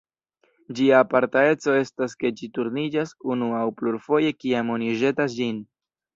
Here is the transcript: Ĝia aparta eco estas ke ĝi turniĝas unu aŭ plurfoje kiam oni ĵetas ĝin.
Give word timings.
Ĝia 0.77 1.01
aparta 1.03 1.43
eco 1.49 1.75
estas 1.81 2.15
ke 2.23 2.31
ĝi 2.39 2.49
turniĝas 2.57 3.13
unu 3.35 3.51
aŭ 3.59 3.69
plurfoje 3.83 4.35
kiam 4.41 4.75
oni 4.79 4.93
ĵetas 5.05 5.39
ĝin. 5.39 5.63